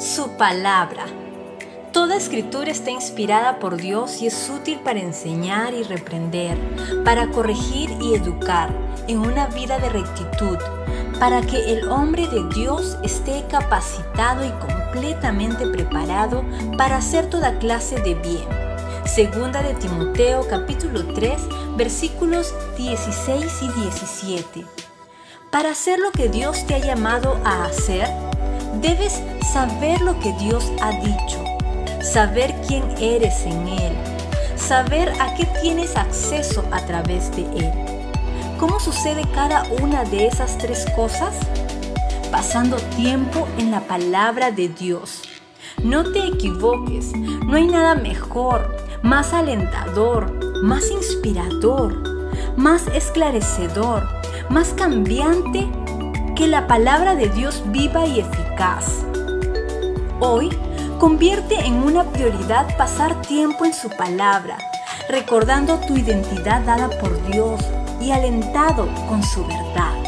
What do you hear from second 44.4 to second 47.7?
de Dios. No te equivoques, no hay